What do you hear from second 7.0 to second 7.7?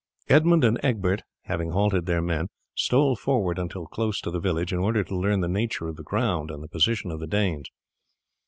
of the Danes.